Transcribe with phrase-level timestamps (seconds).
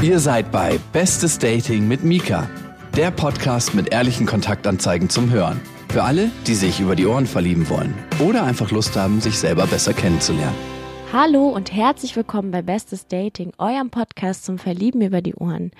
[0.00, 2.48] Ihr seid bei Bestes Dating mit Mika,
[2.96, 5.60] der Podcast mit ehrlichen Kontaktanzeigen zum Hören.
[5.88, 9.66] Für alle, die sich über die Ohren verlieben wollen oder einfach Lust haben, sich selber
[9.66, 10.77] besser kennenzulernen.
[11.10, 15.70] Hallo und herzlich willkommen bei Bestes Dating, eurem Podcast zum Verlieben über die Ohren.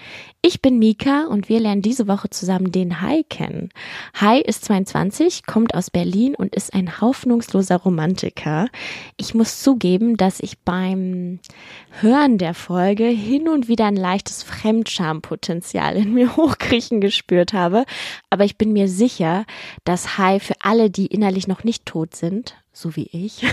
[0.41, 3.69] Ich bin Mika und wir lernen diese Woche zusammen den Hai kennen.
[4.19, 8.71] Hai ist 22, kommt aus Berlin und ist ein hoffnungsloser Romantiker.
[9.19, 11.41] Ich muss zugeben, dass ich beim
[12.01, 17.85] Hören der Folge hin und wieder ein leichtes Fremdschampotenzial in mir hochkriechen gespürt habe,
[18.31, 19.45] aber ich bin mir sicher,
[19.85, 23.45] dass Hai für alle, die innerlich noch nicht tot sind, so wie ich,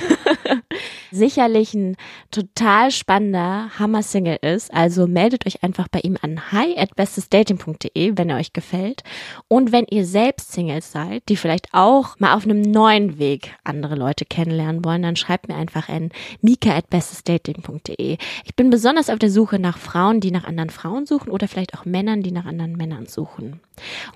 [1.12, 1.96] sicherlich ein
[2.32, 4.74] total spannender Hammer-Single ist.
[4.74, 9.04] Also meldet euch einfach bei ihm an hi at bestesdating.de, wenn er euch gefällt.
[9.48, 13.96] Und wenn ihr selbst Singles seid, die vielleicht auch mal auf einem neuen Weg andere
[13.96, 16.10] Leute kennenlernen wollen, dann schreibt mir einfach an
[16.42, 18.18] mika at bestesdating.de.
[18.44, 21.74] Ich bin besonders auf der Suche nach Frauen, die nach anderen Frauen suchen oder vielleicht
[21.74, 23.60] auch Männern, die nach anderen Männern suchen.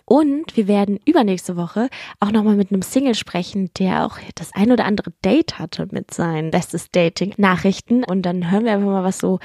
[0.06, 4.72] Und wir werden übernächste Woche auch nochmal mit einem Single sprechen, der auch das ein
[4.72, 8.04] oder andere Date hatte mit seinen bestes Dating Nachrichten.
[8.04, 9.40] Und dann hören wir einfach mal, was so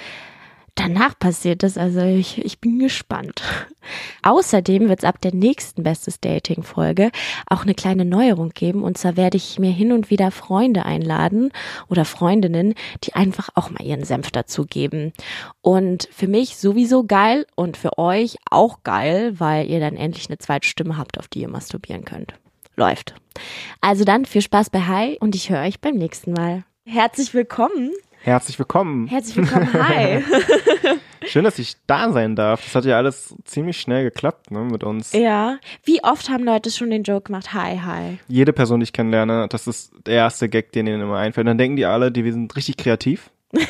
[0.75, 1.79] danach passiert ist.
[1.79, 3.43] Also ich, ich bin gespannt.
[4.23, 7.11] Außerdem wird es ab der nächsten Bestes Dating Folge
[7.47, 8.83] auch eine kleine Neuerung geben.
[8.83, 11.51] Und zwar werde ich mir hin und wieder Freunde einladen
[11.89, 15.13] oder Freundinnen, die einfach auch mal ihren Senf dazugeben.
[15.61, 20.39] Und für mich sowieso geil und für euch auch geil, weil ihr dann endlich eine
[20.39, 22.35] zweite Stimme habt, auf die ihr masturbieren könnt.
[22.77, 23.15] Läuft.
[23.81, 26.65] Also dann viel Spaß bei Hi und ich höre euch beim nächsten Mal.
[26.85, 27.93] Herzlich willkommen.
[28.25, 29.07] Herzlich willkommen.
[29.07, 30.25] Herzlich willkommen, hi.
[31.27, 32.65] Schön, dass ich da sein darf.
[32.65, 35.13] Das hat ja alles ziemlich schnell geklappt ne, mit uns.
[35.13, 35.59] ja.
[35.83, 38.19] Wie oft haben Leute schon den Joke gemacht, hi, hi?
[38.27, 41.47] Jede Person, die ich kennenlerne, das ist der erste Gag, den ihnen immer einfällt.
[41.47, 43.31] Dann denken die alle, die wir sind richtig kreativ.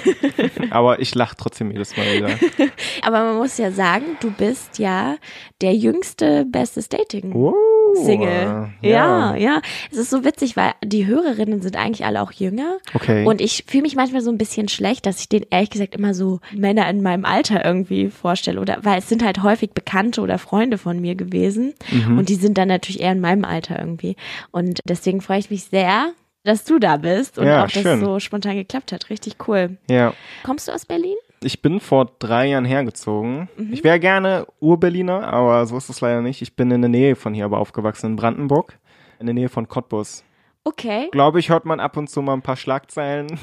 [0.71, 2.29] Aber ich lache trotzdem jedes Mal wieder.
[3.03, 5.17] Aber man muss ja sagen, du bist ja
[5.63, 7.33] der jüngste Bestes Dating.
[7.33, 7.55] Oh,
[7.97, 8.69] Single.
[8.83, 9.35] Ja.
[9.37, 9.61] ja,
[9.91, 12.79] Es ist so witzig, weil die Hörerinnen sind eigentlich alle auch jünger.
[12.95, 13.25] Okay.
[13.27, 16.15] Und ich fühle mich manchmal so ein bisschen schlecht, dass ich denen ehrlich gesagt immer
[16.15, 18.61] so Männer in meinem Alter irgendwie vorstelle.
[18.61, 21.75] Oder weil es sind halt häufig Bekannte oder Freunde von mir gewesen.
[21.91, 22.19] Mhm.
[22.19, 24.17] Und die sind dann natürlich eher in meinem Alter irgendwie.
[24.51, 26.13] Und deswegen freue ich mich sehr,
[26.45, 27.99] dass du da bist und Ja, auch, dass schön.
[27.99, 29.09] es so spontan geklappt hat.
[29.09, 29.79] Richtig cool.
[29.89, 30.13] ja.
[30.45, 31.17] Kommst du aus Berlin?
[31.45, 33.49] Ich bin vor drei Jahren hergezogen.
[33.57, 33.73] Mhm.
[33.73, 36.43] Ich wäre gerne Ur-Berliner, aber so ist es leider nicht.
[36.43, 38.79] Ich bin in der Nähe von hier aber aufgewachsen, in Brandenburg.
[39.19, 40.25] In der Nähe von Cottbus.
[40.65, 41.09] Okay.
[41.13, 43.27] Glaube ich, hört man ab und zu mal ein paar Schlagzeilen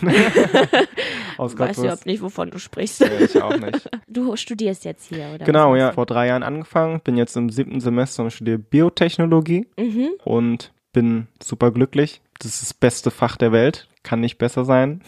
[1.37, 3.01] aus Weiß überhaupt nicht, wovon du sprichst.
[3.01, 3.89] Ja, ich auch nicht.
[4.07, 5.45] Du studierst jetzt hier, oder?
[5.45, 5.93] Genau, ja.
[5.93, 9.67] Vor drei Jahren angefangen, bin jetzt im siebten Semester und studiere Biotechnologie?
[9.77, 10.09] Mhm.
[10.25, 12.21] und bin super glücklich.
[12.39, 13.87] Das ist das beste Fach der Welt.
[14.03, 15.01] Kann nicht besser sein.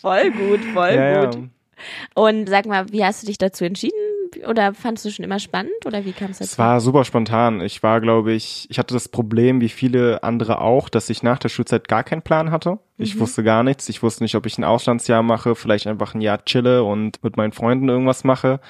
[0.00, 1.34] Voll gut, voll ja, gut.
[1.34, 1.40] ja.
[2.14, 3.96] Und sag mal, wie hast du dich dazu entschieden?
[4.48, 5.84] Oder fandest du schon immer spannend?
[5.84, 6.52] Oder wie kam es dazu?
[6.52, 7.60] Es war super spontan.
[7.60, 11.38] Ich war, glaube ich, ich hatte das Problem, wie viele andere auch, dass ich nach
[11.38, 12.78] der Schulzeit gar keinen Plan hatte.
[12.96, 13.88] Ich wusste gar nichts.
[13.88, 17.36] Ich wusste nicht, ob ich ein Auslandsjahr mache, vielleicht einfach ein Jahr chille und mit
[17.36, 18.60] meinen Freunden irgendwas mache.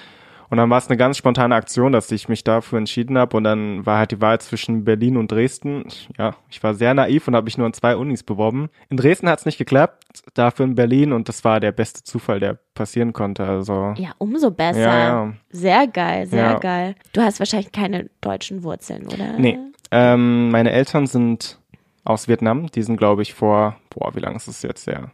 [0.52, 3.38] Und dann war es eine ganz spontane Aktion, dass ich mich dafür entschieden habe.
[3.38, 5.86] Und dann war halt die Wahl zwischen Berlin und Dresden.
[6.18, 8.68] Ja, ich war sehr naiv und habe mich nur an zwei Unis beworben.
[8.90, 10.04] In Dresden hat es nicht geklappt,
[10.34, 11.14] dafür in Berlin.
[11.14, 13.46] Und das war der beste Zufall, der passieren konnte.
[13.46, 14.78] Also ja, umso besser.
[14.80, 15.32] Ja, ja.
[15.52, 16.58] Sehr geil, sehr Ja.
[16.58, 16.96] geil.
[17.14, 19.38] Du hast wahrscheinlich keine deutschen Wurzeln, oder?
[19.38, 19.58] Nee.
[19.90, 21.60] Ähm, meine Eltern sind
[22.04, 22.66] aus Vietnam.
[22.72, 25.12] Die sind, glaube ich, vor, boah, wie lange ist es jetzt her?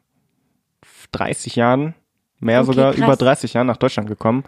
[1.13, 1.95] 30 Jahren,
[2.41, 3.05] mehr Okay, sogar, krass.
[3.05, 4.43] über 30 Jahren nach Deutschland gekommen.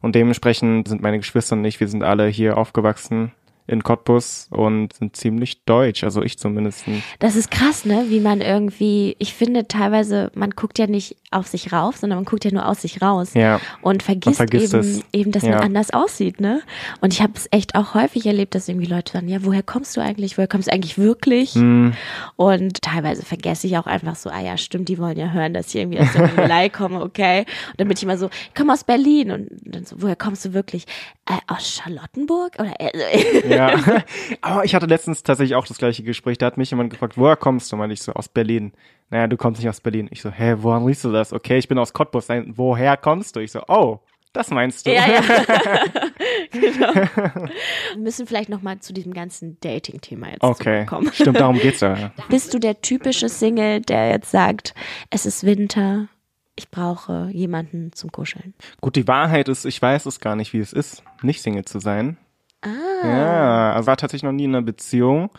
[0.00, 3.32] Und dementsprechend sind meine Geschwister und ich, wir sind alle hier aufgewachsen
[3.68, 6.84] in Cottbus und sind ziemlich deutsch, also ich zumindest.
[7.18, 8.06] Das ist krass, ne?
[8.08, 12.24] Wie man irgendwie, ich finde teilweise, man guckt ja nicht auf sich rauf, sondern man
[12.24, 13.34] guckt ja nur aus sich raus.
[13.34, 15.00] Ja, Und vergisst, vergisst eben, es.
[15.12, 15.50] eben, dass Ja.
[15.56, 16.62] man anders aussieht, ne?
[17.00, 19.96] Und ich habe es echt auch häufig erlebt, dass irgendwie Leute sagen, ja, woher kommst
[19.96, 20.38] du eigentlich?
[20.38, 21.54] Woher kommst du eigentlich wirklich?
[21.54, 21.92] hm,
[22.36, 25.68] Und teilweise vergesse ich auch einfach so, ah ja, stimmt, die wollen ja hören, dass
[25.68, 27.40] ich irgendwie aus der Mongolei komme, okay.
[27.70, 29.30] Und dann bin ich immer so, ich komme aus Berlin.
[29.32, 30.84] Und dann so, woher kommst du wirklich?
[31.28, 32.52] Äh, aus Charlottenburg?
[32.60, 33.55] Oder äh, ja.
[34.40, 36.38] Aber ich hatte letztens tatsächlich auch das gleiche Gespräch.
[36.38, 37.76] Da hat mich jemand gefragt, woher kommst du?
[37.76, 38.72] Meinte ich so, aus Berlin.
[39.10, 40.08] Naja, du kommst nicht aus Berlin.
[40.10, 41.32] Ich so, hä, woran riechst du das?
[41.32, 42.28] Okay, ich bin aus Cottbus.
[42.28, 43.40] Nein, woher kommst du?
[43.40, 44.00] Ich so, oh,
[44.32, 44.92] das meinst du.
[44.92, 45.20] Ja, ja.
[46.50, 46.94] genau.
[47.94, 51.10] Wir müssen vielleicht nochmal zu diesem ganzen Dating-Thema jetzt Okay, zurückkommen.
[51.12, 52.12] stimmt, darum geht's ja.
[52.28, 54.74] Bist du der typische Single, der jetzt sagt,
[55.10, 56.08] es ist Winter,
[56.54, 58.54] ich brauche jemanden zum Kuscheln?
[58.80, 61.78] Gut, die Wahrheit ist, ich weiß es gar nicht, wie es ist, nicht Single zu
[61.78, 62.18] sein.
[62.66, 63.06] Ah.
[63.06, 65.30] Ja, also war tatsächlich noch nie in einer Beziehung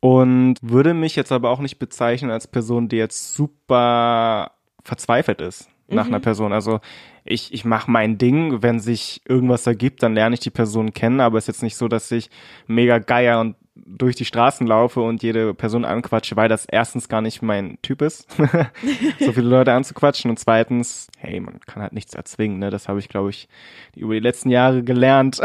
[0.00, 4.52] und würde mich jetzt aber auch nicht bezeichnen als Person, die jetzt super
[4.84, 5.68] verzweifelt ist.
[5.88, 6.52] nach einer Person.
[6.52, 6.80] Also
[7.24, 11.20] ich, ich mache mein Ding, wenn sich irgendwas ergibt, dann lerne ich die Person kennen,
[11.20, 12.30] aber es ist jetzt nicht so, dass ich
[12.66, 17.22] mega geier und durch die Straßen laufe und jede Person anquatsche, weil das erstens gar
[17.22, 18.30] nicht mein Typ ist,
[19.18, 22.70] so viele Leute anzuquatschen und zweitens, hey, man kann halt nichts erzwingen, ne?
[22.70, 23.48] Das habe ich, glaube ich,
[23.96, 25.40] über die letzten Jahre gelernt.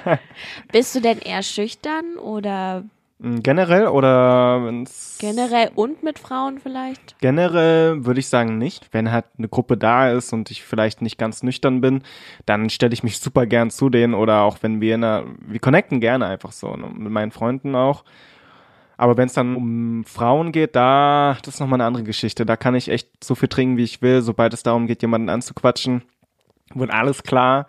[0.72, 2.84] Bist du denn eher schüchtern oder
[3.22, 7.18] generell oder wenn's generell und mit Frauen vielleicht?
[7.20, 8.88] Generell würde ich sagen nicht.
[8.92, 12.02] Wenn halt eine Gruppe da ist und ich vielleicht nicht ganz nüchtern bin,
[12.46, 15.60] dann stelle ich mich super gern zu denen oder auch wenn wir in einer, wir
[15.60, 16.88] connecten gerne einfach so, ne?
[16.94, 18.04] mit meinen Freunden auch.
[18.96, 22.44] Aber wenn es dann um Frauen geht, da, das ist nochmal eine andere Geschichte.
[22.44, 24.20] Da kann ich echt so viel trinken, wie ich will.
[24.20, 26.02] Sobald es darum geht, jemanden anzuquatschen,
[26.74, 27.66] wird alles klar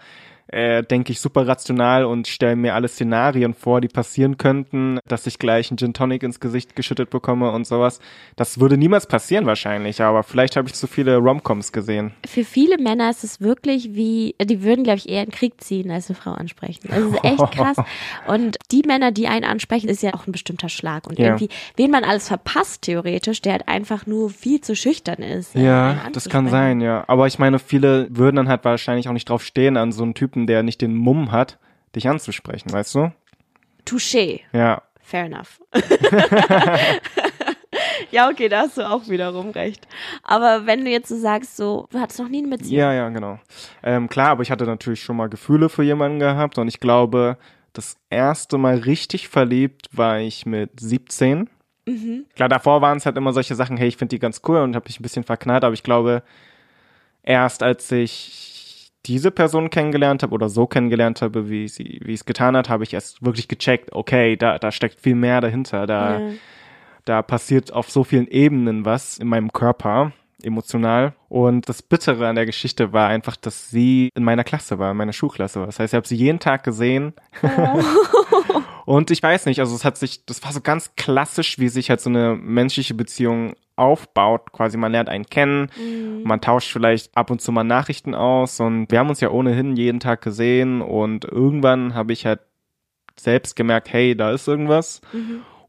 [0.51, 5.27] äh, denke ich super rational und stelle mir alle Szenarien vor, die passieren könnten, dass
[5.27, 8.00] ich gleich einen Gin Tonic ins Gesicht geschüttet bekomme und sowas.
[8.36, 12.12] Das würde niemals passieren wahrscheinlich, aber vielleicht habe ich zu viele Romcoms gesehen.
[12.25, 15.89] Für viele Männer ist es wirklich wie, die würden, glaube ich, eher einen Krieg ziehen,
[15.92, 16.81] als eine Frau ansprechen.
[16.89, 17.77] Das ist echt krass.
[18.27, 21.07] Und die Männer, die einen ansprechen, ist ja auch ein bestimmter Schlag.
[21.07, 21.25] Und Ja.
[21.27, 25.56] irgendwie, wen man alles verpasst, theoretisch, der halt einfach nur viel zu schüchtern ist.
[25.56, 27.03] äh, Ja, das kann sein, ja.
[27.07, 30.13] Aber ich meine, viele würden dann halt wahrscheinlich auch nicht drauf stehen, an so einen
[30.13, 31.58] Typen, der nicht den Mumm hat,
[31.96, 33.12] dich anzusprechen, weißt du?
[33.86, 34.42] Touché.
[34.54, 34.82] Ja.
[35.02, 35.60] Fair enough.
[38.12, 39.88] ja, okay, da hast du auch wiederum recht.
[40.24, 42.80] Aber wenn du jetzt so sagst, so, du hattest noch nie eine Beziehung.
[42.80, 43.40] Ja, ja, genau.
[43.84, 47.38] Ähm, klar, aber ich hatte natürlich schon mal Gefühle für jemanden gehabt und ich glaube,
[47.74, 51.50] das erste Mal richtig verliebt war ich mit 17.
[52.36, 54.76] Klar, davor waren es halt immer solche Sachen, hey, ich finde die ganz cool und
[54.76, 56.24] habe mich ein bisschen verknallt, aber ich glaube,
[57.24, 58.61] erst als ich
[59.06, 62.83] diese Person kennengelernt habe oder so kennengelernt habe, wie sie, wie es getan hat, habe
[62.83, 65.88] ich erst wirklich gecheckt, okay, da, da steckt viel mehr dahinter.
[65.88, 66.31] Da, Ja.
[67.06, 70.12] da passiert auf so vielen Ebenen was in meinem Körper,
[70.44, 71.13] emotional.
[71.30, 74.98] Und das Bittere an der Geschichte war einfach, dass sie in meiner Klasse war, in
[74.98, 75.65] meiner Schulklasse war.
[75.68, 77.13] Das heißt, ich habe sie jeden Tag gesehen.
[78.86, 81.89] Und ich weiß nicht, also es hat sich, das war so ganz klassisch, wie sich
[81.89, 84.52] halt so eine menschliche Beziehung aufbaut.
[84.52, 85.70] Quasi man lernt einen kennen,
[86.24, 89.76] man tauscht vielleicht ab und zu mal Nachrichten aus und wir haben uns ja ohnehin
[89.76, 92.40] jeden Tag gesehen und irgendwann habe ich halt
[93.20, 95.02] selbst gemerkt, hey, da ist irgendwas.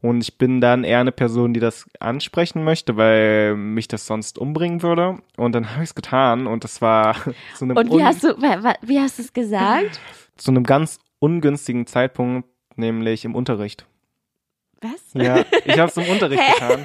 [0.01, 4.37] Und ich bin dann eher eine Person, die das ansprechen möchte, weil mich das sonst
[4.37, 5.19] umbringen würde.
[5.37, 7.15] Und dann habe ich es getan und das war
[7.55, 10.01] zu einem, Und wie hast du, wie hast du es gesagt?
[10.35, 13.85] zu einem ganz ungünstigen Zeitpunkt, nämlich im Unterricht.
[14.83, 15.13] Was?
[15.13, 16.83] Ja, ich habe es im Unterricht getan,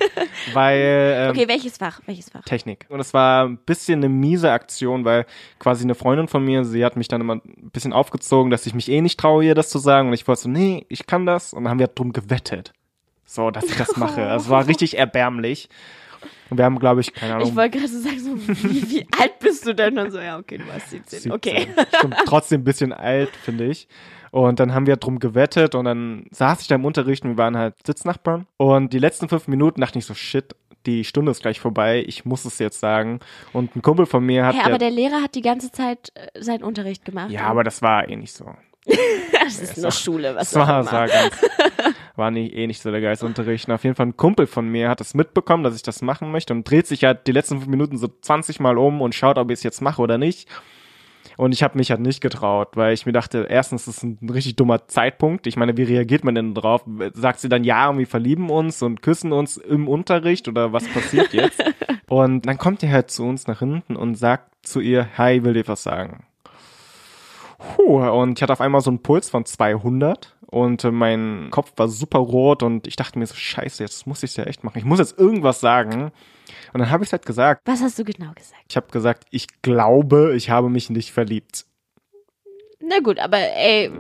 [0.53, 2.01] weil ähm, Okay, welches Fach?
[2.07, 2.43] Welches Fach?
[2.45, 2.87] Technik.
[2.89, 5.27] Und es war ein bisschen eine miese Aktion, weil
[5.59, 8.75] quasi eine Freundin von mir, sie hat mich dann immer ein bisschen aufgezogen, dass ich
[8.75, 10.09] mich eh nicht traue, ihr das zu sagen.
[10.09, 11.53] Und ich wollte so, nee, ich kann das.
[11.53, 12.73] Und dann haben wir drum gewettet.
[13.25, 14.27] So, dass ich das mache.
[14.27, 15.69] Also es war richtig erbärmlich.
[16.51, 17.49] Und wir haben, glaube ich, keine Ahnung.
[17.49, 19.99] Ich wollte gerade so sagen, so, wie, wie alt bist du denn?
[19.99, 21.21] Und so, ja, okay, du warst 17.
[21.21, 21.33] 17.
[21.33, 21.69] Okay.
[21.99, 23.87] Stimmt, trotzdem ein bisschen alt, finde ich.
[24.31, 27.39] Und dann haben wir drum gewettet und dann saß ich da im Unterricht und wir
[27.39, 28.47] waren halt Sitznachbarn.
[28.57, 30.55] Und die letzten fünf Minuten dachte ich so, shit,
[30.87, 33.21] die Stunde ist gleich vorbei, ich muss es jetzt sagen.
[33.53, 34.55] Und ein Kumpel von mir hat.
[34.55, 37.31] Hä, aber der Lehrer hat die ganze Zeit äh, seinen Unterricht gemacht.
[37.31, 38.47] ja, aber das war eh nicht so.
[39.45, 41.35] das ist nur Schule, was Das war, das war ganz,
[42.17, 43.69] war nicht, eh nicht so der geilste Unterricht.
[43.69, 46.31] Und auf jeden Fall ein Kumpel von mir hat es mitbekommen, dass ich das machen
[46.31, 49.37] möchte und dreht sich halt die letzten fünf Minuten so 20 Mal um und schaut,
[49.37, 50.49] ob ich es jetzt mache oder nicht.
[51.39, 54.19] Und ich habe mich halt nicht getraut, weil ich mir dachte, erstens ist es ein
[54.29, 55.47] richtig dummer Zeitpunkt.
[55.47, 56.83] Ich meine, wie reagiert man denn drauf?
[57.15, 60.89] Sagt sie dann ja und wir verlieben uns und küssen uns im Unterricht oder was
[60.89, 61.63] passiert jetzt?
[62.09, 65.53] und dann kommt er halt zu uns nach hinten und sagt zu ihr, hi, will
[65.53, 66.25] dir was sagen.
[67.77, 71.73] Puh, und ich hatte auf einmal so einen Puls von 200 und äh, mein Kopf
[71.77, 74.65] war super rot und ich dachte mir so, scheiße, jetzt muss ich es ja echt
[74.65, 74.79] machen.
[74.79, 76.11] Ich muss jetzt irgendwas sagen.
[76.73, 77.63] Und dann habe ich es halt gesagt.
[77.67, 78.65] Was hast du genau gesagt?
[78.69, 81.67] Ich habe gesagt, ich glaube, ich habe mich nicht verliebt.
[82.81, 83.91] Na gut, aber ey,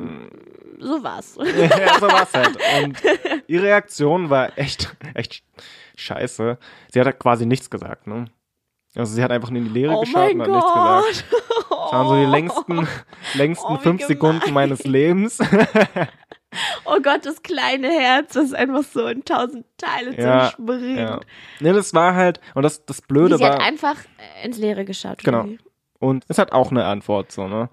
[0.78, 1.36] so war's.
[1.56, 2.56] ja, so war's halt.
[2.82, 2.98] Und
[3.46, 5.42] ihre Reaktion war echt, echt
[5.96, 6.56] scheiße.
[6.92, 8.26] Sie hat halt quasi nichts gesagt, ne?
[8.94, 11.24] Also sie hat einfach in die Leere Oh geschaut und hat nichts gesagt.
[11.68, 11.82] Gott.
[11.88, 12.88] Das waren so die längsten,
[13.34, 14.54] längsten Oh, fünf Sekunden gemein.
[14.70, 15.38] meines Lebens.
[16.84, 20.98] Oh Gott, das kleine Herz, das einfach so in tausend Teile Ja, zerspringt.
[20.98, 21.20] Ja.
[21.60, 23.96] Ne, das war halt, und das, das Blöde sie hat war, einfach
[24.42, 25.18] äh, ins Leere geschaut.
[25.18, 25.40] Genau.
[25.40, 25.58] irgendwie.
[25.98, 27.68] und es hat auch eine Antwort, so, ne?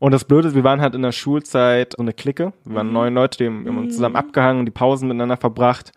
[0.00, 2.52] Und das Blöde ist, wir waren halt in der Schulzeit so eine Clique.
[2.64, 5.92] Wir waren neun Leute, die haben, uns zusammen abgehangen und die Pausen miteinander verbracht.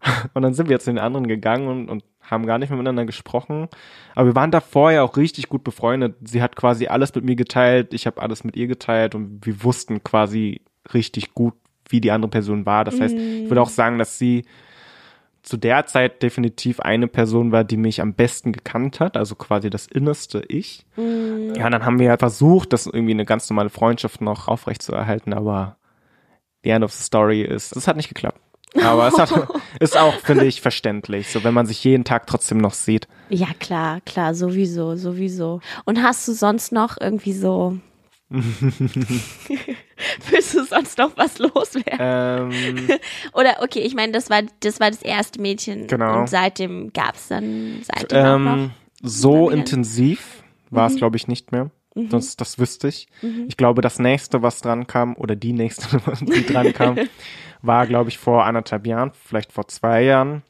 [0.32, 2.76] Und dann sind wir jetzt zu den anderen gegangen und, und haben gar nicht mehr
[2.76, 3.68] miteinander gesprochen.
[4.14, 6.16] Aber wir waren davor ja auch richtig gut befreundet.
[6.24, 9.62] Sie hat quasi alles mit mir geteilt, ich habe alles mit ihr geteilt und wir
[9.62, 10.60] wussten quasi
[10.92, 11.54] richtig gut,
[11.88, 12.84] wie die andere Person war.
[12.84, 14.44] Das heißt, ich würde auch sagen, dass sie
[15.44, 19.68] zu der Zeit definitiv eine Person war, die mich am besten gekannt hat, also quasi
[19.68, 20.86] das innerste Ich.
[20.96, 21.54] Mhm.
[21.54, 24.92] Ja, dann haben wir ja versucht, das irgendwie eine ganz normale Freundschaft noch aufrecht zu
[24.92, 25.76] erhalten, aber
[26.64, 28.40] the end of the story ist, es hat nicht geklappt.
[28.82, 29.30] Aber es hat,
[29.80, 33.06] ist auch, finde ich, verständlich, so wenn man sich jeden Tag trotzdem noch sieht.
[33.28, 35.60] Ja, klar, klar, sowieso, sowieso.
[35.84, 37.78] Und hast du sonst noch irgendwie so.
[40.30, 41.98] Willst du sonst noch was loswerden?
[42.00, 42.88] Ähm,
[43.32, 46.20] Oder okay, ich meine, das war das war das erste Mädchen Genau.
[46.20, 48.52] und seitdem gab's dann seitdem auch noch.
[48.56, 48.70] ähm,
[49.02, 50.94] so intensiv war Mhm.
[50.94, 51.70] es, glaube ich, nicht mehr.
[51.96, 53.06] Das, das wüsste ich.
[53.46, 56.98] Ich glaube, das nächste, was dran kam, oder die nächste, die dran kam,
[57.62, 60.42] war, glaube ich, vor anderthalb Jahren, vielleicht vor zwei Jahren.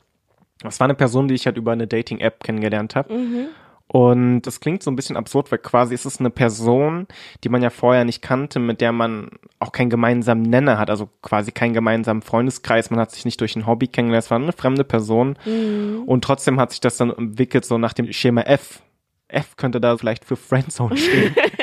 [0.60, 3.12] Das war eine Person, die ich halt über eine Dating-App kennengelernt habe.
[3.12, 3.48] Mhm.
[3.86, 7.06] Und das klingt so ein bisschen absurd, weil quasi ist es eine Person,
[7.44, 11.08] die man ja vorher nicht kannte, mit der man auch keinen gemeinsamen Nenner hat, also
[11.22, 12.90] quasi keinen gemeinsamen Freundeskreis.
[12.90, 15.36] Man hat sich nicht durch ein Hobby kennengelernt, es war eine fremde Person.
[15.44, 16.02] Mhm.
[16.06, 18.82] Und trotzdem hat sich das dann entwickelt, so nach dem Schema F.
[19.28, 21.34] F könnte da vielleicht für Friendzone stehen.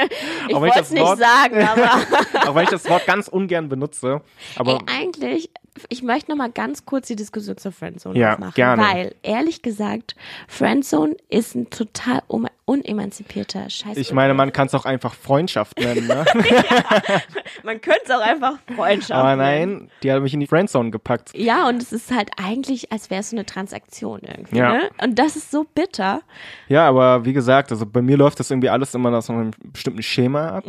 [0.48, 4.22] Ich wollte es nicht Wort- sagen, aber Auch wenn ich das Wort ganz ungern benutze.
[4.58, 5.50] Aber Ey, eigentlich,
[5.90, 8.82] ich möchte noch mal ganz kurz die Diskussion zur Friendzone Ja, aufmachen, gerne.
[8.84, 10.16] weil ehrlich gesagt,
[10.48, 12.22] Friendzone ist ein total
[12.66, 13.98] unemanzipierter Scheiß.
[13.98, 16.26] ich meine, man kann es auch einfach Freundschaft nennen, ne?
[17.64, 19.72] man könnte es auch einfach Freundschaft Aber nennen.
[19.80, 21.32] nein, die hat mich in die Friendzone gepackt.
[21.36, 24.58] Ja, und es ist halt eigentlich, als wäre es so eine Transaktion irgendwie.
[24.58, 24.74] Ja.
[24.74, 24.90] Ne?
[25.04, 26.22] Und das ist so bitter.
[26.68, 29.52] Ja, aber wie gesagt, also bei mir läuft das irgendwie alles immer nach so einem
[29.64, 30.66] bestimmten Schema ab.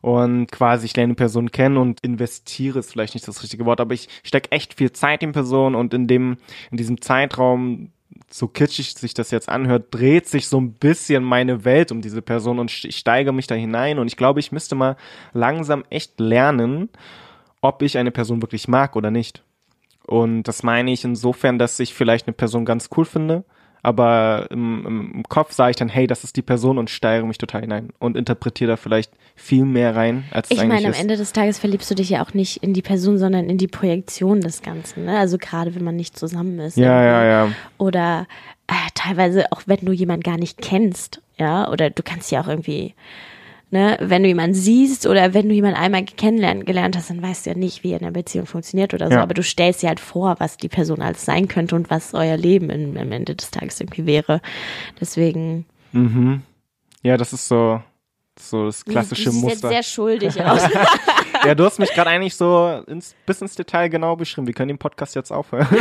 [0.00, 3.80] Und quasi ich lerne eine Person kennen und investiere ist vielleicht nicht das richtige Wort,
[3.80, 6.36] aber ich stecke echt viel Zeit in Person und in dem,
[6.70, 7.90] in diesem Zeitraum,
[8.30, 12.22] so kitschig sich das jetzt anhört, dreht sich so ein bisschen meine Welt um diese
[12.22, 14.96] Person und ich steige mich da hinein und ich glaube, ich müsste mal
[15.32, 16.88] langsam echt lernen,
[17.60, 19.42] ob ich eine Person wirklich mag oder nicht.
[20.06, 23.44] Und das meine ich insofern, dass ich vielleicht eine Person ganz cool finde,
[23.84, 27.36] aber im, im, Kopf sage ich dann, hey, das ist die Person und steigere mich
[27.36, 30.92] total hinein und interpretiere da vielleicht viel mehr rein, als es Ich eigentlich meine, am
[30.92, 31.00] ist.
[31.00, 33.68] Ende des Tages verliebst du dich ja auch nicht in die Person, sondern in die
[33.68, 35.04] Projektion des Ganzen.
[35.04, 35.18] Ne?
[35.18, 36.78] Also gerade wenn man nicht zusammen ist.
[36.78, 37.52] ja, ja, ja.
[37.76, 38.26] oder
[38.68, 42.48] äh, teilweise auch wenn du jemanden gar nicht kennst, ja, oder du kannst ja auch
[42.48, 42.94] irgendwie,
[43.70, 47.46] ne, wenn du jemanden siehst oder wenn du jemanden einmal kennenlernen gelernt hast, dann weißt
[47.46, 49.22] du ja nicht, wie eine Beziehung funktioniert oder so, Ja.
[49.22, 52.36] aber du stellst dir halt vor, was die Person alles sein könnte und was euer
[52.36, 54.40] Leben in, am Ende des Tages irgendwie wäre.
[55.00, 56.42] Deswegen Mhm.
[57.02, 57.80] Ja, das ist so,
[58.38, 59.68] so das du klassische siehst jetzt Muster.
[59.68, 60.62] sehr schuldig aus.
[61.46, 64.46] Ja, du hast mich gerade eigentlich so ins, bis ins Detail genau beschrieben.
[64.46, 65.68] Wir können den Podcast jetzt aufhören.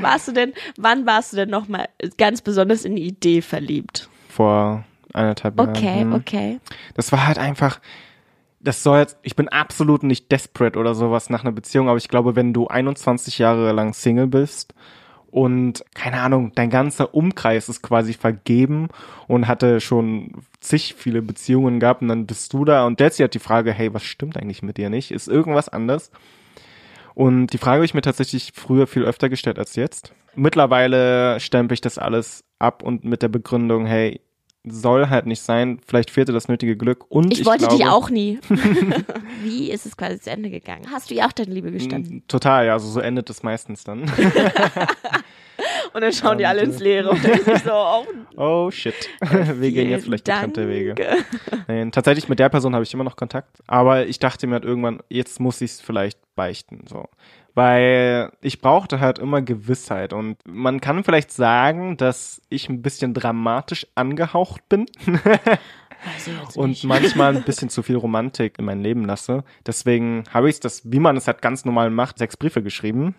[0.00, 1.88] warst du denn, wann warst du denn nochmal
[2.18, 4.08] ganz besonders in die Idee verliebt?
[4.28, 4.84] Vor
[5.16, 5.70] eineinhalb Jahren.
[5.70, 6.12] Okay, Hm.
[6.14, 6.60] okay.
[6.94, 7.80] Das war halt einfach,
[8.60, 12.08] das soll jetzt, ich bin absolut nicht desperate oder sowas nach einer Beziehung, aber ich
[12.08, 14.74] glaube, wenn du 21 Jahre lang Single bist
[15.30, 18.88] und keine Ahnung, dein ganzer Umkreis ist quasi vergeben
[19.28, 23.34] und hatte schon zig viele Beziehungen gehabt und dann bist du da und dir halt
[23.34, 25.10] die Frage, hey, was stimmt eigentlich mit dir nicht?
[25.10, 26.10] Ist irgendwas anders?
[27.14, 30.12] Und die Frage habe ich mir tatsächlich früher viel öfter gestellt als jetzt.
[30.34, 34.20] Mittlerweile stempel ich das alles ab und mit der Begründung, hey,
[34.66, 37.86] soll halt nicht sein, vielleicht fehlte das nötige Glück und Ich, ich, wollte glaube, dich
[37.86, 38.38] auch nie.
[39.42, 40.86] Wie ist es quasi zu Ende gegangen?
[40.90, 42.22] Hast du ihr auch deine Liebe gestanden?
[42.28, 44.10] Total, ja, also so endet es meistens dann.
[45.92, 48.06] Und dann schauen die alle ins Leere und denken sich so, oh,
[48.36, 50.94] Oh shit, wir gehen jetzt vielleicht getrennte Wege.
[51.66, 54.64] Nein, tatsächlich mit der Person habe ich immer noch Kontakt, aber ich dachte mir halt
[54.64, 57.08] irgendwann, jetzt muss ich es vielleicht beichten, so.
[57.54, 63.14] Weil ich brauchte halt immer Gewissheit und man kann vielleicht sagen, dass ich ein bisschen
[63.14, 64.84] dramatisch angehaucht bin
[66.26, 69.44] jetzt und manchmal ein bisschen zu viel Romantik in mein Leben lasse.
[69.66, 73.14] Deswegen habe ich das, wie man es halt ganz normal macht, sechs Briefe geschrieben.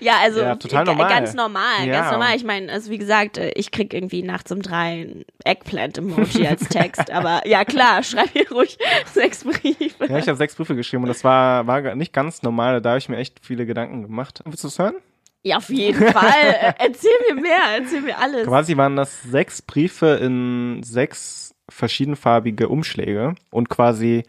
[0.00, 1.08] Ja, also Ja, total normal.
[1.08, 2.00] ganz normal, Ja.
[2.00, 2.36] ganz normal.
[2.36, 6.68] Ich meine, also wie gesagt, äh, ich krieg irgendwie nachts um drei ein Eggplant-Emoji als
[6.68, 8.78] Text, aber ja klar, schreib hier ruhig
[9.12, 10.06] sechs Briefe.
[10.06, 12.80] Ja, ich habe sechs Briefe geschrieben und das war, war nicht ganz normal.
[12.82, 14.42] Da habe ich mir echt viele Gedanken gemacht.
[14.44, 14.94] Willst du es hören?
[15.42, 16.32] Ja, auf jeden Fall.
[16.60, 18.46] Äh, erzähl mir mehr, erzähl mir alles.
[18.46, 24.24] Quasi waren das sechs Briefe in sechs verschiedenfarbige Umschläge und quasi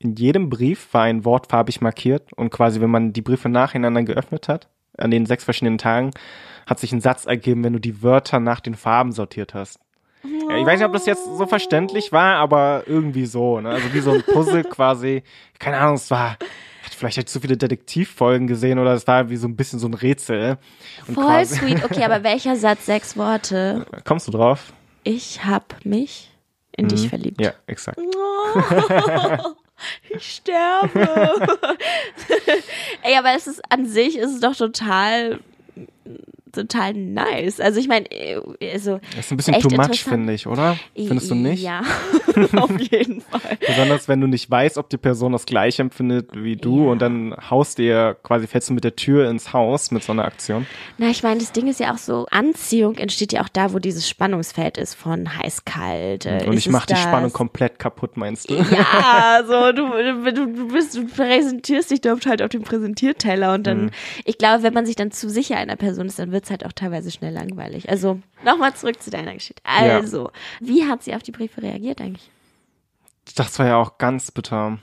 [0.00, 4.02] in jedem Brief war ein Wort farbig markiert und quasi, wenn man die Briefe nacheinander
[4.02, 6.10] geöffnet hat, an den sechs verschiedenen Tagen,
[6.66, 9.78] hat sich ein Satz ergeben, wenn du die Wörter nach den Farben sortiert hast.
[10.22, 13.70] Ja, ich weiß nicht, ob das jetzt so verständlich war, aber irgendwie so, ne?
[13.70, 15.22] Also wie so ein Puzzle quasi.
[15.58, 16.36] Keine Ahnung, es war,
[16.96, 19.86] vielleicht hätte ich zu viele Detektivfolgen gesehen oder es war wie so ein bisschen so
[19.86, 20.58] ein Rätsel.
[21.06, 21.84] Und Voll sweet.
[21.84, 23.86] Okay, aber welcher Satz sechs Worte?
[24.04, 24.72] Kommst du drauf?
[25.04, 26.29] Ich hab mich
[26.80, 27.40] in dich verliebt.
[27.40, 27.98] Ja, exakt.
[27.98, 29.54] Oh,
[30.10, 30.98] ich sterbe.
[33.02, 35.40] Ey, aber es ist an sich ist es doch total
[36.52, 37.60] total nice.
[37.60, 38.06] Also ich meine,
[38.72, 40.76] also Das ist ein bisschen too much, finde ich, oder?
[40.94, 41.62] Findest du nicht?
[41.62, 41.82] Ja,
[42.56, 43.58] auf jeden Fall.
[43.66, 46.90] Besonders wenn du nicht weißt, ob die Person das gleiche empfindet wie du Ja.
[46.92, 50.24] und dann haust dir quasi, fällst du mit der Tür ins Haus mit so einer
[50.24, 50.66] Aktion.
[50.98, 53.78] Na, ich meine, das Ding ist ja auch so, Anziehung entsteht ja auch da, wo
[53.78, 56.26] dieses Spannungsfeld ist von heiß-kalt.
[56.26, 57.02] äh, Und ich mach es die das?
[57.02, 58.54] Spannung komplett kaputt, meinst du?
[58.54, 59.88] Ja, so du,
[60.32, 63.90] du, du bist, du präsentierst dich dort halt auf dem Präsentierteller und dann, Mhm.
[64.24, 66.72] ich glaube, wenn man sich dann zu sicher einer Person ist, dann wird's halt auch
[66.72, 67.90] teilweise schnell langweilig.
[67.90, 69.62] Also, nochmal zurück zu deiner Geschichte.
[69.64, 70.30] Also,
[70.60, 72.30] wie hat sie auf die Briefe reagiert eigentlich?
[73.36, 74.78] Das war ja auch ganz bitter.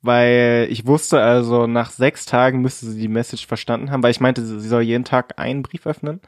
[0.00, 4.20] Weil ich wusste also, nach sechs Tagen müsste sie die Message verstanden haben, weil ich
[4.20, 6.20] meinte, sie soll jeden Tag einen Brief öffnen.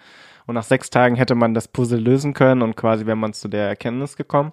[0.46, 3.48] Und nach sechs Tagen hätte man das Puzzle lösen können und quasi wäre man zu
[3.48, 4.52] der Erkenntnis gekommen.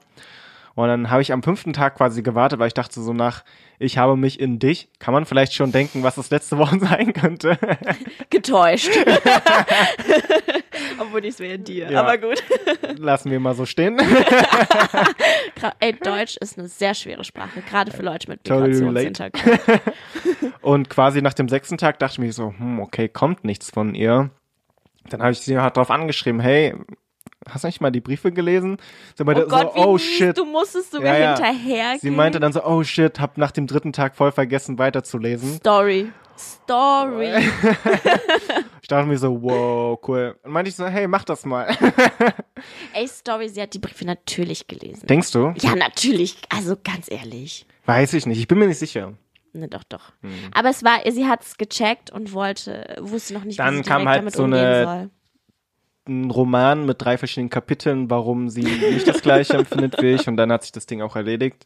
[0.74, 3.44] Und dann habe ich am fünften Tag quasi gewartet, weil ich dachte so nach,
[3.78, 7.14] ich habe mich in dich, kann man vielleicht schon denken, was das letzte Woche sein
[7.14, 7.58] könnte.
[8.30, 8.90] Getäuscht.
[11.00, 12.02] Obwohl ich es wäre in dir, Ja.
[12.02, 12.44] aber gut.
[12.98, 14.00] Lassen wir mal so stehen.
[15.80, 19.60] Ey, Deutsch ist eine sehr schwere Sprache, gerade für Leute mit Totally Migrationshintergrund.
[20.62, 23.96] Und quasi nach dem sechsten Tag dachte ich mir so, hm, okay, kommt nichts von
[23.96, 24.30] ihr.
[25.10, 26.76] Dann habe ich sie halt drauf angeschrieben, hey,
[27.50, 28.78] hast du nicht mal die Briefe gelesen?
[29.18, 30.38] Sie meinte Oh Gott, so, oh mies, shit.
[30.38, 31.36] du musstest sogar Ja, ja.
[31.36, 32.00] hinterhergehen.
[32.02, 35.56] Sie meinte dann so, oh shit, hab nach dem dritten Tag voll vergessen weiterzulesen.
[35.56, 36.12] Story.
[36.38, 37.34] Story.
[38.84, 40.38] Ich dachte mir so, wow, cool.
[40.44, 41.68] Und meinte ich so, hey, mach das mal.
[42.94, 45.08] Ey, Story, sie hat die Briefe natürlich gelesen.
[45.08, 45.54] Denkst du?
[45.62, 46.38] ja, natürlich.
[46.50, 47.66] Also ganz ehrlich.
[47.86, 49.14] Weiß ich nicht, ich bin mir nicht sicher.
[49.54, 50.12] Ne, doch, doch.
[50.22, 50.32] Hm.
[50.54, 53.90] Aber es war, sie hat es gecheckt und wollte, wusste noch nicht, Dann wie sie
[53.90, 55.10] kam halt damit so umgehen eine- soll.
[56.08, 60.28] Ein Roman mit drei verschiedenen Kapiteln, warum sie nicht das gleiche empfindet wie ich.
[60.28, 61.66] Und dann hat sich das Ding auch erledigt.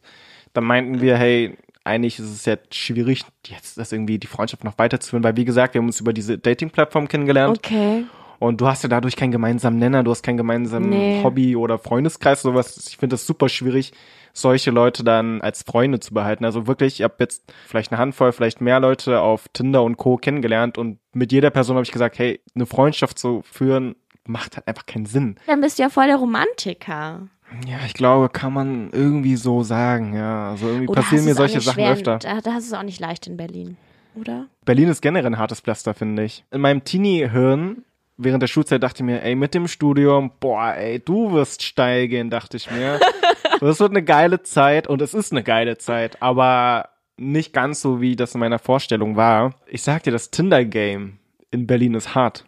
[0.52, 4.76] Dann meinten wir, hey, eigentlich ist es jetzt schwierig, jetzt das irgendwie die Freundschaft noch
[4.76, 7.58] weiterzuführen, weil wie gesagt, wir haben uns über diese Dating-Plattform kennengelernt.
[7.58, 8.04] Okay.
[8.38, 11.22] Und du hast ja dadurch keinen gemeinsamen Nenner, du hast keinen gemeinsamen Nee.
[11.22, 12.86] Hobby oder Freundeskreis, sowas.
[12.88, 13.92] Ich finde das super schwierig,
[14.32, 16.44] solche Leute dann als Freunde zu behalten.
[16.44, 20.16] Also wirklich, ich habe jetzt vielleicht eine Handvoll, vielleicht mehr Leute auf Tinder und Co.
[20.18, 23.94] kennengelernt und mit jeder Person habe ich gesagt, hey, eine Freundschaft zu führen,
[24.28, 25.36] macht halt einfach keinen Sinn.
[25.46, 27.28] Dann bist du ja voll der Romantiker.
[27.66, 30.50] Ja, ich glaube, kann man irgendwie so sagen, ja.
[30.50, 32.18] Also irgendwie Oder passieren mir solche Sachen schwer, öfter.
[32.18, 33.76] Da, da hast du es auch nicht leicht in Berlin,
[34.14, 34.46] oder?
[34.64, 36.44] Berlin ist generell ein hartes Pflaster, finde ich.
[36.50, 37.84] In meinem Teenie-Hirn
[38.16, 42.08] während der Schulzeit dachte ich mir, ey, mit dem Studium, boah, ey, du wirst steil
[42.08, 42.98] gehen, dachte ich mir.
[43.60, 48.00] das wird eine geile Zeit und es ist eine geile Zeit, aber nicht ganz so,
[48.00, 49.54] wie das in meiner Vorstellung war.
[49.66, 51.18] Ich sag dir, das Tinder-Game
[51.50, 52.45] in Berlin ist hart.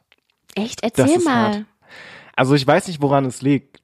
[0.62, 0.82] Echt?
[0.82, 1.34] Erzähl mal.
[1.34, 1.64] hart.
[2.36, 3.80] Also ich weiß nicht, woran es liegt.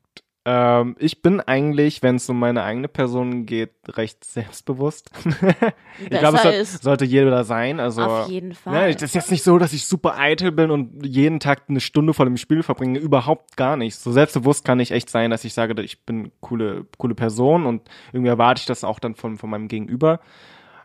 [0.47, 5.11] Ähm, ich bin eigentlich, wenn es um meine eigene Person geht, recht selbstbewusst.
[6.11, 7.81] ich glaube, es sollte jeder sein.
[7.81, 8.93] Also, Auf jeden Ne, Fall.
[8.93, 12.13] das ist jetzt nicht so, dass ich super eitel bin und jeden Tag eine Stunde
[12.13, 12.99] vor dem Spiel verbringe.
[12.99, 13.97] Überhaupt gar nicht.
[13.97, 17.89] So selbstbewusst kann ich echt sein, dass ich sage, ich bin coole, coole Person und
[18.13, 20.21] irgendwie erwarte ich das auch dann von, von meinem Gegenüber.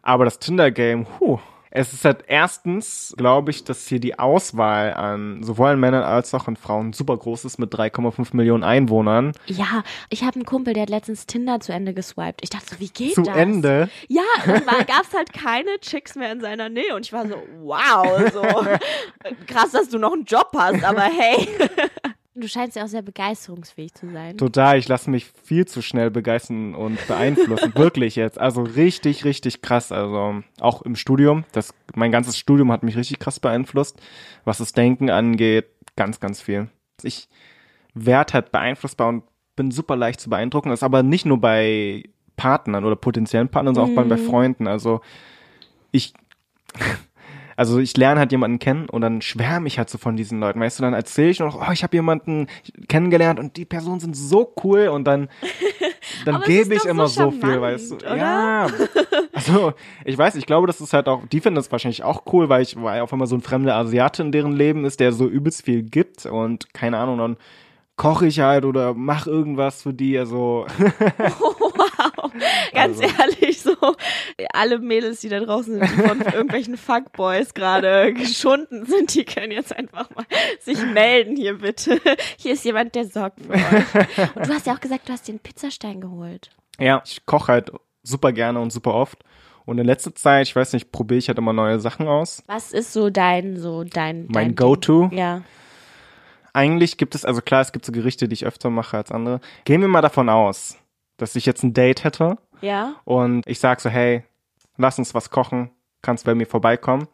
[0.02, 1.40] Aber das Tinder-Game, huh.
[1.72, 6.34] Es ist halt erstens, glaube ich, dass hier die Auswahl an sowohl an Männern als
[6.34, 9.34] auch an Frauen super groß ist mit 3,5 Millionen Einwohnern.
[9.46, 12.42] Ja, ich habe einen Kumpel, der hat letztens Tinder zu Ende geswiped.
[12.42, 13.38] Ich dachte so, wie geht Zu das?
[13.38, 13.90] Ende.
[14.08, 17.36] Ja, dann gab es halt keine Chicks mehr in seiner Nähe und ich war so,
[17.62, 18.42] wow, so
[19.48, 21.48] krass, dass du noch einen Job hast, aber hey.
[22.40, 24.38] Du scheinst ja auch sehr begeisterungsfähig zu sein.
[24.38, 27.74] Total, ich lasse mich viel zu schnell begeistern und beeinflussen.
[27.76, 28.40] Wirklich jetzt.
[28.40, 29.92] Also richtig, richtig krass.
[29.92, 31.44] Also auch im Studium.
[31.52, 34.00] Das, mein ganzes Studium hat mich richtig krass beeinflusst.
[34.46, 36.70] Was das Denken angeht, ganz, ganz viel.
[37.04, 37.28] Ich
[37.94, 39.24] werd halt beeinflussbar und
[39.56, 40.70] bin super leicht zu beeindrucken.
[40.70, 42.04] Das ist aber nicht nur bei
[42.38, 44.68] Partnern oder potenziellen Partnern, sondern auch bei, bei Freunden.
[44.68, 45.02] Also
[45.92, 46.14] ich
[47.60, 50.62] also ich lerne halt jemanden kennen und dann schwärme ich halt so von diesen Leuten,
[50.62, 52.48] weißt du, dann erzähle ich noch, oh, ich habe jemanden
[52.88, 55.28] kennengelernt und die Personen sind so cool und dann
[56.26, 57.96] dann gebe ich immer so so viel, weißt du.
[57.98, 58.16] oder?
[58.16, 58.68] Ja.
[59.34, 59.74] Also,
[60.06, 62.62] ich weiß, ich glaube, das ist halt auch, die finden das wahrscheinlich auch cool, weil
[62.62, 65.66] ich weil auf einmal so ein fremder Asiate in deren Leben ist, der so übelst
[65.66, 67.38] viel gibt und keine Ahnung, dann
[67.98, 70.66] koche ich halt oder mach irgendwas für die, also
[71.40, 71.89] Wow,
[72.74, 73.16] ganz Also.
[73.22, 73.76] ehrlich, so
[74.54, 79.52] alle Mädels, die da draußen sind, die von irgendwelchen Fuckboys gerade geschunden sind, die können
[79.52, 80.26] jetzt einfach mal
[80.60, 82.00] sich melden hier bitte.
[82.38, 84.36] Hier ist jemand, der sorgt für euch.
[84.36, 86.50] Und du hast ja auch gesagt, du hast dir einen Pizzastein geholt.
[86.80, 87.72] Ja, ich koche halt
[88.04, 89.20] super gerne und super oft.
[89.66, 92.44] Und in letzter Zeit, ich weiß nicht, probiere ich halt immer neue Sachen aus.
[92.48, 95.10] Was ist so dein, so dein, Mein Go-To?
[95.14, 95.44] Ja.
[96.54, 99.42] Eigentlich gibt es, also klar, es gibt so Gerichte, die ich öfter mache als andere.
[99.66, 100.76] Gehen wir mal davon aus,
[101.20, 102.96] dass ich jetzt ein Date hätte Ja.
[103.06, 104.24] und ich sag so, hey,
[104.78, 105.70] lass uns was kochen,
[106.02, 107.08] kannst bei mir vorbeikommen.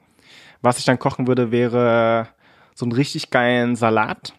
[0.62, 2.30] Was ich dann kochen würde, wäre
[2.74, 4.34] so einen richtig geilen Salat.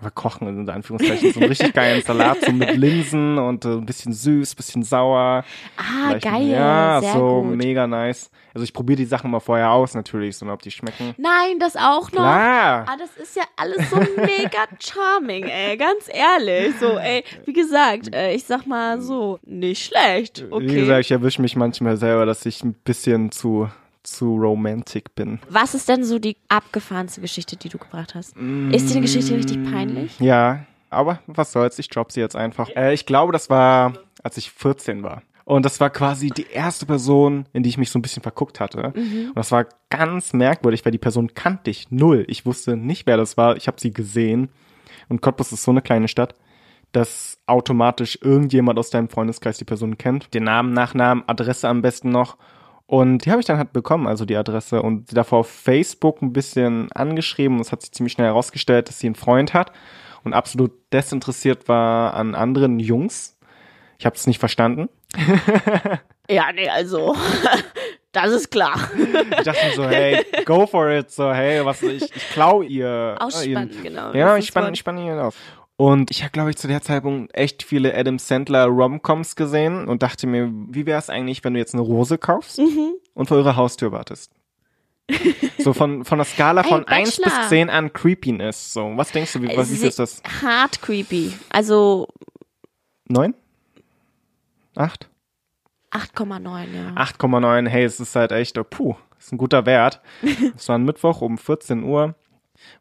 [0.00, 3.84] Aber kochen in Anführungszeichen, so einen richtig geilen Salat, so mit Linsen und äh, ein
[3.84, 5.44] bisschen süß, bisschen sauer.
[5.76, 6.46] Ah, Vielleicht- geil.
[6.48, 7.56] Ja, Sehr so gut.
[7.56, 8.30] mega nice.
[8.54, 11.14] Also ich probiere die Sachen mal vorher aus natürlich, so ob die schmecken.
[11.18, 12.20] Nein, das auch noch.
[12.20, 12.84] Klar.
[12.88, 15.76] Ah, das ist ja alles so mega charming, ey.
[15.76, 16.74] Ganz ehrlich.
[16.78, 20.44] So, ey, wie gesagt, äh, ich sag mal so, nicht schlecht.
[20.48, 20.64] Okay.
[20.68, 23.68] Wie gesagt, ich erwische mich manchmal selber, dass ich ein bisschen zu,
[24.12, 25.38] zu romantic bin.
[25.48, 28.36] Was ist denn so die abgefahrenste Geschichte, die du gebracht hast?
[28.36, 30.18] Ist dir die Geschichte richtig peinlich?
[30.20, 32.68] Ja, aber was soll's, ich drop sie jetzt einfach.
[32.74, 35.22] Äh, ich glaube, das war, als ich 14 war.
[35.44, 38.60] Und das war quasi die erste Person, in die ich mich so ein bisschen verguckt
[38.60, 38.92] hatte.
[39.28, 42.26] Und das war ganz merkwürdig, weil die Person kannte ich null.
[42.28, 43.56] Ich wusste nicht, wer das war.
[43.56, 44.50] Ich habe sie gesehen.
[45.08, 46.34] Und Cottbus ist so eine kleine Stadt,
[46.92, 50.34] dass automatisch irgendjemand aus deinem Freundeskreis die Person kennt.
[50.34, 52.36] Den Namen, Nachnamen, Adresse am besten noch.
[52.90, 54.80] Und die habe ich dann halt bekommen, also die Adresse.
[54.82, 57.56] Und sie davor auf Facebook ein bisschen angeschrieben.
[57.58, 59.72] Und es hat sich ziemlich schnell herausgestellt, dass sie einen Freund hat
[60.24, 63.38] und absolut desinteressiert war an anderen Jungs.
[63.98, 64.88] Ich habe es nicht verstanden.
[66.30, 67.16] Ja, nee, also,
[68.12, 68.74] das ist klar.
[69.38, 71.10] Ich dachte mir so, hey, go for it.
[71.10, 73.16] So, hey, was ich, ich klau ihr.
[73.18, 74.12] Ausspannen, ihren- genau.
[74.12, 75.34] Ja, ich spanne ich spann ihn auf.
[75.80, 80.02] Und ich habe, glaube ich, zu der Zeitpunkt echt viele Adam Sandler Romcoms gesehen und
[80.02, 82.94] dachte mir, wie wäre es eigentlich, wenn du jetzt eine Rose kaufst Mhm.
[83.14, 84.32] und vor eurer Haustür wartest?
[85.58, 87.48] so von, von der Skala Ey, von 1 bis Bachelor.
[87.48, 88.72] 10 an Creepiness.
[88.72, 90.20] So, was denkst du, wie, was, wie viel ist das?
[90.42, 91.32] Hart creepy.
[91.48, 92.08] Also
[93.06, 93.32] 9?
[94.74, 95.08] 8?
[95.92, 96.90] 8,9, ja.
[97.02, 100.00] 8,9, hey, es ist halt echt, oh, puh, ist ein guter Wert.
[100.56, 102.14] Es war ein Mittwoch um 14 Uhr,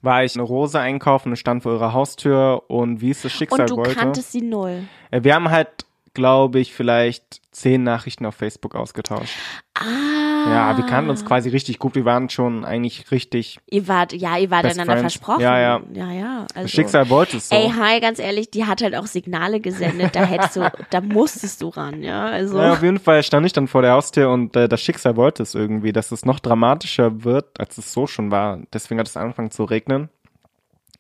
[0.02, 3.62] war ich eine Rose einkaufen und stand vor ihrer Haustür und wie es das Schicksal
[3.62, 3.96] Und du wollte.
[3.96, 4.84] kanntest sie null.
[5.12, 5.70] Äh, Wir haben halt,
[6.14, 9.36] glaube ich, vielleicht zehn Nachrichten auf Facebook ausgetauscht.
[9.76, 10.27] Ah.
[10.50, 11.96] Ja, wir kannten uns quasi richtig gut.
[11.96, 13.60] Wir waren schon eigentlich richtig.
[13.70, 15.14] Ihr wart, ja, ihr wart Best einander friends.
[15.14, 15.42] versprochen.
[15.42, 15.82] Ja, ja.
[15.94, 16.40] Ja, ja.
[16.54, 17.56] Also, Das Schicksal wollte es so.
[17.56, 20.16] Ey, hi, ganz ehrlich, die hat halt auch Signale gesendet.
[20.16, 22.26] Da hättest du, da musstest du ran, ja.
[22.26, 22.60] Also.
[22.60, 25.44] Ja, auf jeden Fall stand ich dann vor der Haustür und äh, das Schicksal wollte
[25.44, 28.60] es irgendwie, dass es noch dramatischer wird, als es so schon war.
[28.74, 30.10] Deswegen hat es angefangen zu regnen.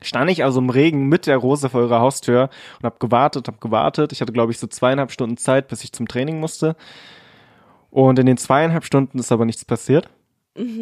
[0.02, 3.60] Stand ich also im Regen mit der Rose vor ihrer Haustür und hab gewartet, hab
[3.60, 4.12] gewartet.
[4.12, 6.76] Ich hatte, glaube ich, so zweieinhalb Stunden Zeit, bis ich zum Training musste.
[7.98, 10.08] Und in den zweieinhalb Stunden ist aber nichts passiert.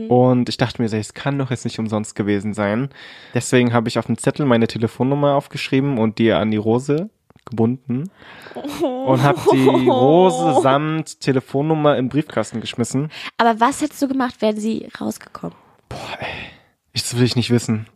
[0.10, 2.90] Und ich dachte mir, es kann doch jetzt nicht umsonst gewesen sein.
[3.34, 7.10] Deswegen habe ich auf dem Zettel meine Telefonnummer aufgeschrieben und die an die Rose
[7.46, 8.10] gebunden
[8.54, 13.10] und habe die Rose samt Telefonnummer in den Briefkasten geschmissen.
[13.38, 15.56] Aber was hättest du gemacht, wären sie rausgekommen?
[16.92, 17.88] Ich, das will ich nicht wissen.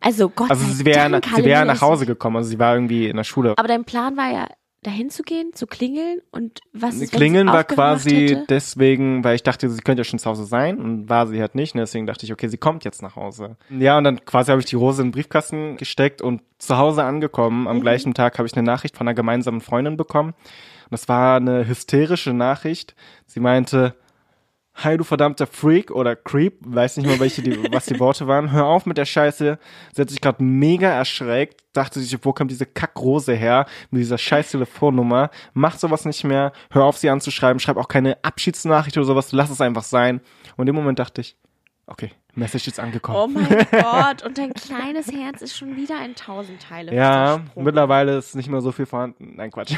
[0.00, 3.08] Also Gott Also sei sie wäre sie wäre nach Hause gekommen, also sie war irgendwie
[3.08, 3.52] in der Schule.
[3.58, 4.46] Aber dein Plan war ja,
[4.86, 8.44] dahin zu gehen, zu klingeln und was ist, Klingeln war quasi hätte?
[8.48, 11.56] deswegen, weil ich dachte, sie könnte ja schon zu Hause sein und war sie halt
[11.56, 11.74] nicht.
[11.74, 13.56] Und deswegen dachte ich, okay, sie kommt jetzt nach Hause.
[13.68, 17.02] Ja, und dann quasi habe ich die Rose in den Briefkasten gesteckt und zu Hause
[17.02, 17.62] angekommen.
[17.62, 17.68] Mhm.
[17.68, 20.30] Am gleichen Tag habe ich eine Nachricht von einer gemeinsamen Freundin bekommen.
[20.30, 22.94] Und das war eine hysterische Nachricht.
[23.26, 23.96] Sie meinte,
[24.78, 28.52] Hi, du verdammter Freak oder Creep, weiß nicht mal, welche die, was die Worte waren.
[28.52, 29.58] Hör auf mit der Scheiße.
[29.94, 34.18] Sie hat sich gerade mega erschreckt, dachte sich, wo kommt diese Kackrose her mit dieser
[34.18, 35.30] scheiß Telefonnummer.
[35.54, 36.52] Mach sowas nicht mehr.
[36.70, 37.58] Hör auf, sie anzuschreiben.
[37.58, 39.32] Schreib auch keine Abschiedsnachricht oder sowas.
[39.32, 40.20] Lass es einfach sein.
[40.58, 41.38] Und dem Moment dachte ich,
[41.86, 43.18] okay, Message ist angekommen.
[43.18, 46.94] Oh mein Gott, und dein kleines Herz ist schon wieder ein Tausendteile.
[46.94, 49.34] Ja, mittlerweile ist nicht mehr so viel vorhanden.
[49.36, 49.74] Nein, Quatsch.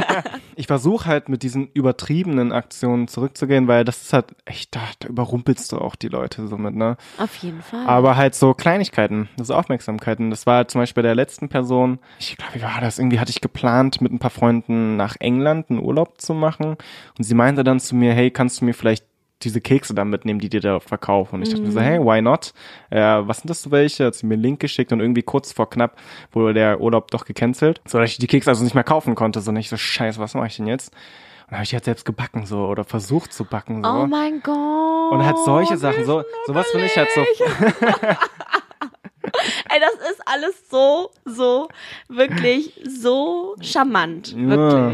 [0.56, 5.08] ich versuche halt mit diesen übertriebenen Aktionen zurückzugehen, weil das ist halt echt, da, da
[5.08, 6.96] überrumpelst du auch die Leute somit, ne?
[7.18, 7.86] Auf jeden Fall.
[7.86, 10.30] Aber halt so Kleinigkeiten, so Aufmerksamkeiten.
[10.30, 12.98] Das war halt zum Beispiel bei der letzten Person, ich glaube, wie war das?
[12.98, 16.76] Irgendwie hatte ich geplant, mit ein paar Freunden nach England einen Urlaub zu machen.
[17.18, 19.04] Und sie meinte dann zu mir, hey, kannst du mir vielleicht
[19.42, 21.36] diese Kekse dann mitnehmen, die dir da verkaufen.
[21.36, 22.54] Und ich dachte mir so, hey, why not?
[22.90, 24.06] Äh, was sind das so welche?
[24.06, 25.96] Hat sie mir einen Link geschickt und irgendwie kurz vor knapp
[26.32, 29.40] wurde der Urlaub doch gecancelt, so dass ich die Kekse also nicht mehr kaufen konnte.
[29.40, 30.94] So nicht so, scheiße, was mache ich denn jetzt?
[31.48, 33.90] Und habe ich halt selbst gebacken so oder versucht zu backen so.
[33.90, 35.12] oh mein Gott.
[35.12, 37.20] und halt solche Sachen, so sowas finde ich halt so
[39.70, 41.68] Ey, das ist alles so, so,
[42.08, 44.34] wirklich so charmant.
[44.34, 44.92] Ja.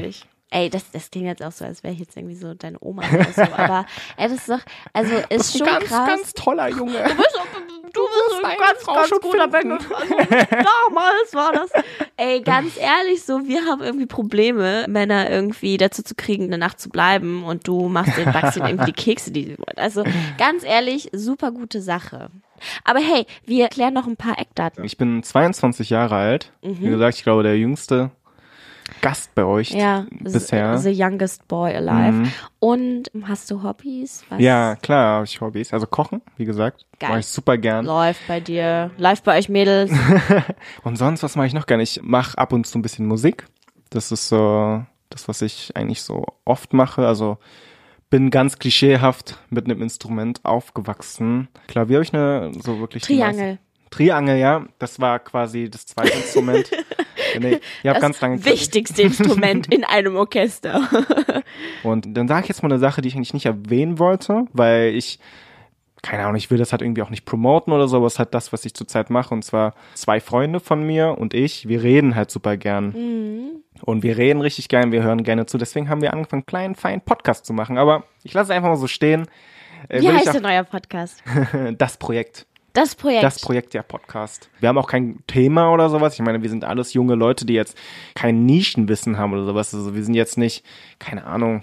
[0.55, 3.03] Ey, das, das klingt jetzt auch so, als wäre ich jetzt irgendwie so deine Oma
[3.11, 3.41] oder so.
[3.57, 3.87] Aber
[4.19, 4.61] ey, das ist doch,
[4.93, 6.07] also ist schon ganz, krass.
[6.07, 6.93] ganz toller Junge.
[6.93, 7.39] du bist,
[7.95, 9.49] du bist ein ganz, Frau ganz schon guter.
[9.49, 9.79] Bengel.
[9.79, 10.15] Also,
[10.51, 11.71] damals war das.
[12.19, 16.79] Ey, ganz ehrlich, so, wir haben irgendwie Probleme, Männer irgendwie dazu zu kriegen, eine Nacht
[16.81, 19.79] zu bleiben und du machst den, ihnen irgendwie die Kekse, die sie wollen.
[19.79, 20.05] Also,
[20.37, 22.29] ganz ehrlich, super gute Sache.
[22.85, 24.85] Aber hey, wir klären noch ein paar Eckdaten.
[24.85, 26.53] Ich bin 22 Jahre alt.
[26.61, 28.11] Wie gesagt, ich glaube, der jüngste
[29.01, 30.79] Gast bei euch Ja, bisher.
[30.79, 32.13] The Youngest Boy Alive.
[32.13, 32.33] Mhm.
[32.61, 34.25] Und hast du Hobbys?
[34.29, 35.73] Was Ja, klar, habe ich Hobbys.
[35.73, 37.11] Also kochen, wie gesagt, Geil.
[37.11, 37.85] mache ich super gern.
[37.85, 38.91] läuft bei dir?
[38.99, 39.91] Läuft bei euch Mädels?
[40.85, 41.83] Und sonst, was mache ich noch gerne?
[41.83, 43.47] Ich mache ab und zu ein bisschen Musik.
[43.91, 47.07] Das ist so das, was ich eigentlich so oft mache.
[47.07, 47.39] Also
[48.11, 51.49] bin ganz klischeehaft mit einem Instrument aufgewachsen.
[51.67, 53.59] Klavier habe ich eine so wirklich Triangel.
[53.91, 54.67] Triangel, ja.
[54.79, 56.71] Das war quasi das zweite Instrument.
[57.41, 60.89] nee, ich habe Das ganz lange wichtigste Instrument in einem Orchester.
[61.83, 64.95] Und dann sage ich jetzt mal eine Sache, die ich eigentlich nicht erwähnen wollte, weil
[64.95, 65.19] ich,
[66.03, 68.19] keine Ahnung, ich will das halt irgendwie auch nicht promoten oder so, aber es ist
[68.19, 69.35] halt das, was ich zurzeit mache.
[69.35, 72.91] Und zwar zwei Freunde von mir und ich, wir reden halt super gern.
[72.91, 73.63] Mhm.
[73.85, 75.59] Und wir reden richtig gern, wir hören gerne zu.
[75.59, 77.79] Deswegen haben wir angefangen, einen kleinen, feinen Podcast zu machen.
[77.79, 79.27] Aber ich lasse es einfach mal so stehen.
[79.89, 81.23] Äh, Wie heißt denn euer Podcast?
[81.79, 82.47] das Projekt.
[82.73, 83.23] Das Projekt.
[83.23, 84.49] Das Projekt, ja, Podcast.
[84.61, 86.15] Wir haben auch kein Thema oder sowas.
[86.15, 87.77] Ich meine, wir sind alles junge Leute, die jetzt
[88.15, 89.75] kein Nischenwissen haben oder sowas.
[89.75, 90.65] Also wir sind jetzt nicht,
[90.99, 91.63] keine Ahnung.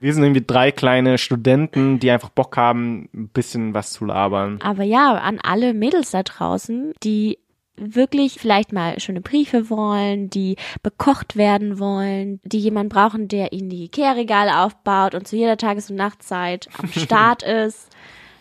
[0.00, 4.58] Wir sind irgendwie drei kleine Studenten, die einfach Bock haben, ein bisschen was zu labern.
[4.62, 7.38] Aber ja, an alle Mädels da draußen, die
[7.76, 13.70] wirklich vielleicht mal schöne Briefe wollen, die bekocht werden wollen, die jemanden brauchen, der ihnen
[13.70, 17.88] die Ikea-Regale aufbaut und zu jeder Tages- und Nachtzeit am Start ist,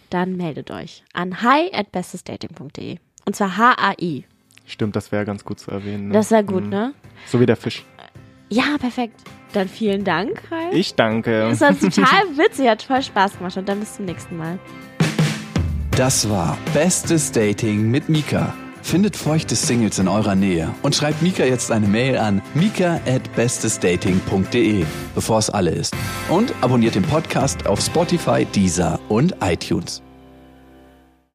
[0.09, 2.97] dann meldet euch an hi at bestesdating.de.
[3.25, 4.25] Und zwar H-A-I.
[4.65, 6.07] Stimmt, das wäre ganz gut zu erwähnen.
[6.09, 6.13] Ne?
[6.13, 6.69] Das ist ja gut, Mhm.
[6.69, 6.93] ne?
[7.25, 7.85] So wie der Fisch.
[8.49, 9.21] Ja, perfekt.
[9.53, 10.73] Dann vielen Dank, Hi.
[10.75, 11.41] Ich danke.
[11.49, 14.59] Das war total witzig, hat voll Spaß gemacht und dann bis zum nächsten Mal.
[15.91, 18.53] Das war Bestes Dating mit Mika.
[18.89, 23.21] Findet feuchte Singles in eurer Nähe und schreibt Mika jetzt eine Mail an mika at
[23.35, 25.95] bestesdating.de, bevor es alle ist.
[26.27, 30.01] Und abonniert den Podcast auf Spotify, Deezer und iTunes.